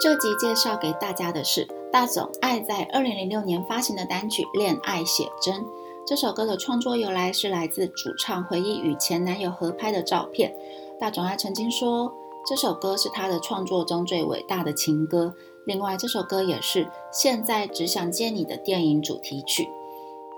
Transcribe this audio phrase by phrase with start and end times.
[0.00, 5.60] 这集介绍给大家的是大冢爱在二零零六年发行的单曲《恋爱写真》。
[6.06, 10.54] 这首歌的创作由来是来自主唱回忆与前男友合拍的照片。
[11.00, 12.12] 大冢爱曾经说，
[12.46, 15.34] 这首歌是他的创作中最伟大的情歌。
[15.66, 19.68] 另外，这首歌也是《现在只想见你》的电影主题曲。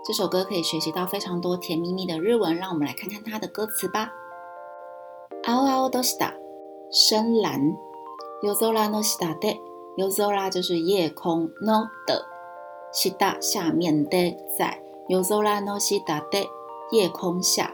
[0.07, 4.11] 这首歌可以学习到非常多甜蜜蜜的日文，让我们来看看它的歌词吧。
[5.43, 6.33] 青青都した
[6.91, 7.90] 深蓝。
[8.42, 9.60] 夜空の下で、
[9.98, 12.22] 夜空就是夜空の的
[12.92, 16.48] 下下面的在夜空の下で
[16.92, 17.72] 夜空下。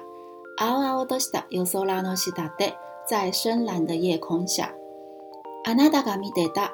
[0.58, 2.76] 青青とした夜空の下で
[3.08, 4.74] 在深蓝的夜空下。
[5.66, 6.72] あなたが見てた、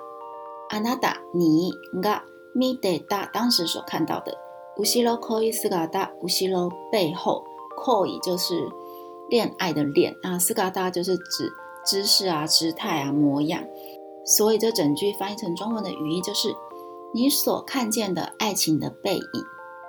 [0.70, 2.24] あなた你が
[2.56, 4.38] 見てた当时所看到的。
[4.78, 7.44] 後ろ恋姿、後ろ背后、
[7.78, 8.54] 恋就是
[9.30, 11.52] 恋愛的戀啊，姿就是指。
[11.85, 13.65] 姿势啊，姿态啊，模样。
[14.25, 16.55] 所以这整句翻译成中文的语义就是：
[17.13, 19.23] 你所看见的爱情的背影。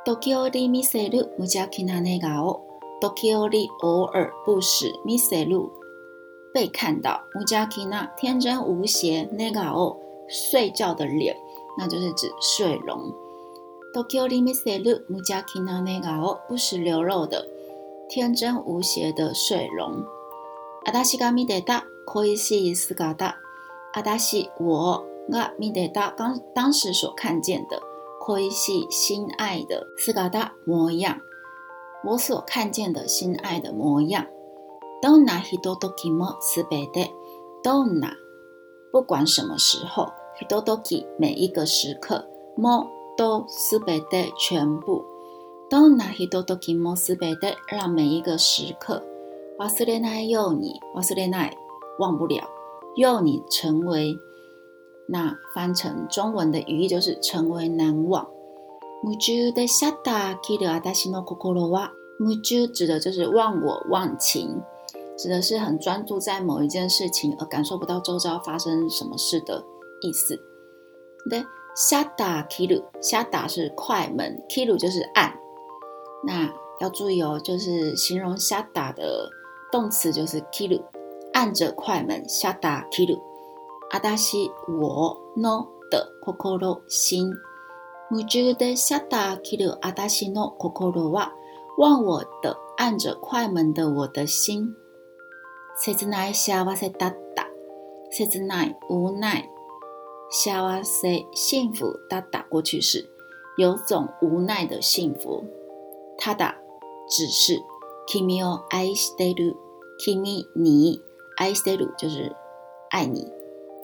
[0.05, 5.69] Dokiori miseru mujakina negao，Dokiori 偶尔不时 miseru
[6.53, 9.95] 被看到，mujakina 天真无邪，negao
[10.27, 11.37] 睡觉的脸，
[11.77, 13.13] 那就是指睡容。
[13.93, 17.47] Dokiori miseru mujakina negao 不时流露的
[18.09, 20.03] 天真无邪的睡容。
[20.84, 23.36] 阿达西嘎米德达，可以是斯嘎达。
[23.92, 27.80] 阿达西，我阿米德达当当时所看见的，
[28.24, 31.18] 可以是心爱的斯嘎达模样。
[32.04, 34.26] 我所看见的心爱的模样。
[35.02, 37.10] どんなひとときもすべて。
[37.64, 38.16] どんな
[38.92, 42.24] 不管什么时候，ひととき每一个时刻，
[42.56, 45.04] も都すべて全部。
[45.70, 49.02] どんなひとときもすべて让每一个时刻。
[49.59, 51.51] 瓦斯列奈又你，忘れない
[51.99, 52.43] 忘不了，
[52.95, 54.17] 又你成为
[55.07, 58.27] 那翻成中文的语义就是成为难忘。
[59.03, 64.59] 木珠的下达基的阿达西诺可可罗瓦，木珠指的就是忘我忘情，
[65.15, 69.63] 指的是很专注在某一件事情而感受不到周遭发生什么事的
[70.01, 70.35] 意思。
[71.29, 75.31] 对，下达基鲁，下达是快门，基鲁就是按。
[76.25, 79.29] 那要注意哦，就是形容下达的。
[79.73, 80.83] 动词就是 kiru，
[81.33, 83.19] 按着快门下达 kiru。
[83.89, 87.33] 阿达西我 no 的 kokoro 心，
[88.07, 91.33] 木珠的下达 kiru 阿达西 no kokoro 哇，
[91.79, 94.75] 忘我的按着快门的我的心。
[95.81, 97.47] 切奈夏哇塞哒哒，
[98.11, 99.49] 切奈无奈，
[100.29, 103.09] 夏哇塞幸福哒哒过去式，
[103.57, 105.43] 有种无奈的幸福。
[106.15, 106.53] 他的
[107.09, 107.59] 只是
[108.07, 109.62] kimi o ai shiteru。
[110.02, 111.02] kimi 你
[111.36, 112.32] 愛してる就是
[112.90, 113.26] 爱你，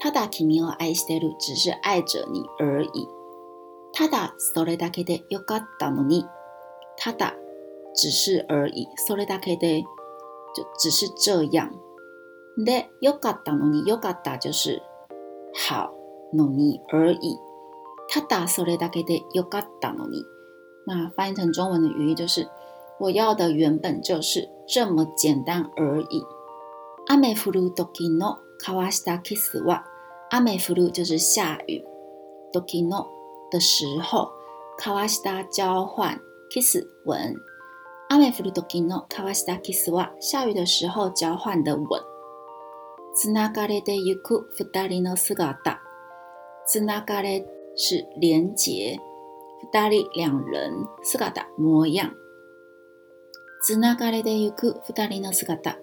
[0.00, 2.88] ただ君を愛してる只是爱着你而已。
[3.92, 6.24] ただそれだけでよかったのに，
[6.96, 7.34] ただ
[7.94, 9.82] 只是而已，それだけで
[10.56, 11.70] 就只是这样。
[12.58, 14.80] でよかったのによかった就是
[15.68, 15.90] 好
[16.36, 17.38] のに而已。
[18.12, 20.24] ただそれだけでよかったのに，
[20.86, 22.48] 那翻译成中文的语义就是。
[22.98, 26.22] 我要的原本就是这么简单而已。
[27.08, 29.84] 阿美弗鲁多基诺卡瓦西达 kiss 哇，
[30.30, 31.84] 阿美弗鲁就是下雨，
[32.52, 33.06] 多基诺
[33.50, 34.30] 的时候，
[34.78, 36.18] 卡瓦西达交换
[36.50, 37.34] kiss 吻。
[38.08, 42.00] 阿美弗鲁多基诺卡瓦西达 kiss 哇，下雨的时候交换的吻。
[43.16, 45.80] つながれてゆく二人の姿。
[46.66, 47.44] つながれ
[47.76, 48.98] 是连结，
[49.72, 52.10] 二人两人，姿模样。
[53.62, 55.76] つながれてゆく二人の姿，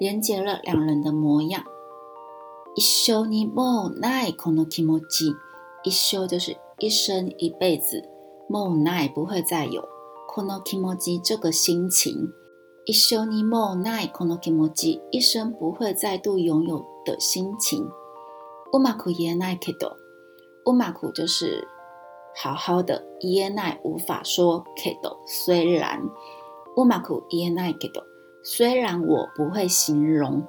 [0.00, 1.64] 连接了两人的模样。
[2.74, 5.34] 一生にもうないこの気持ち，
[5.84, 8.02] 一生就是一生一辈子，
[8.48, 9.82] もうない不会再有。
[10.28, 12.32] この気持ち这个心情，
[12.86, 17.86] 一生にもうないこの気持ち，一生不会再度拥有的心情。
[18.72, 19.96] うまく言えないけど，
[20.64, 21.66] うまく就是
[22.34, 26.00] 好好的，言えない无法说けど虽然。
[26.76, 28.02] 乌马库耶奈给的，
[28.42, 30.46] 虽然我不会形容。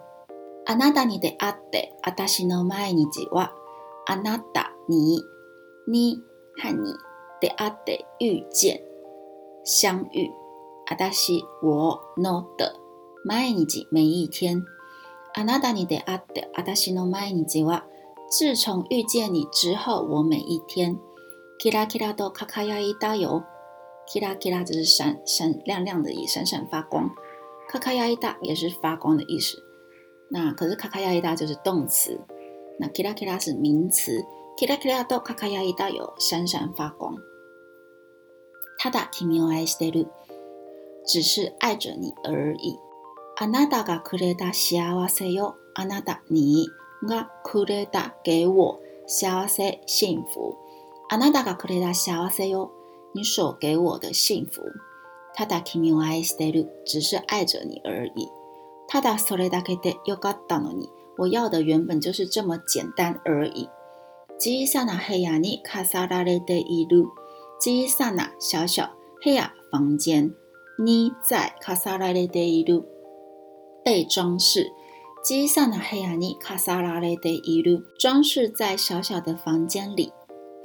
[0.66, 3.52] 阿纳达尼的阿德阿达西诺麦尼吉哇，
[4.06, 5.22] 阿纳达你
[5.86, 6.24] 你
[6.62, 6.94] 和你
[7.42, 8.82] 的阿德遇见
[9.66, 10.32] 相遇，
[10.88, 12.76] 阿达西我诺的
[13.26, 14.64] 麦尼吉每一天。
[15.34, 17.84] 阿纳达尼的阿德阿达西诺麦尼吉哇，
[18.30, 20.98] 自从遇见你之后，我每一天。
[21.60, 23.44] キラキラと輝いたよ。
[24.08, 27.10] キラキラ就是闪闪亮亮的，也闪闪发光。
[27.70, 29.64] 卡卡亚伊达也是发光的意思。
[30.30, 32.20] 那可是卡卡亚伊达就是动词，
[32.80, 34.24] 那キラキラ是名词。
[34.56, 37.18] キラキラと輝いたよ，闪闪发光。
[38.78, 40.08] ただ君を愛してる，
[41.06, 42.78] 只是爱着你而已。
[43.38, 46.68] あなたがくれた幸せよ，あなた你
[47.08, 50.56] がくれた给我幸せ幸福。
[51.10, 52.72] あなたがくれた幸せよ，
[53.14, 54.62] 你所给我的幸福。
[55.36, 58.30] ただ君を愛してる，只是爱着你而已。
[58.88, 63.70] ただそれだけでよかったのに，我要的原本就是这么简单而已。
[64.40, 67.06] 小さな部屋に飾られている。
[67.60, 68.90] 小さな小小
[69.24, 70.34] 部屋房间
[70.80, 72.84] に在飾られている
[73.86, 74.70] 被装饰。
[75.24, 80.12] 小さな部屋に飾られている装饰在小小的房间里。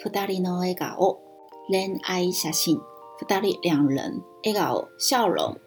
[0.00, 1.20] 二人の笑顔
[1.73, 2.79] 恋愛写真。
[3.27, 5.57] 二人两人笑顔笑容。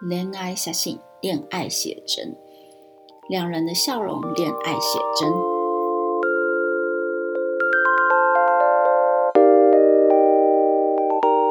[0.00, 2.34] 恋愛写真恋爱写真。
[3.28, 5.30] 两人的笑容恋爱写真。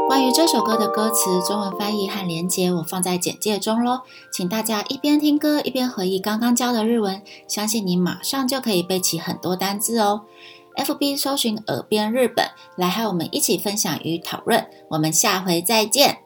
[0.08, 4.02] 关于这首歌的歌词、中文翻译和连接，我放在简介中喽。
[4.32, 10.24] 请大家一边听歌一边回忆刚刚教的日文，相信你马上就可以背起很多单字哦。
[10.76, 14.66] FB 搜寻“耳边日本”，来和我们一起分享与讨论。
[14.90, 16.23] 我们下回再见。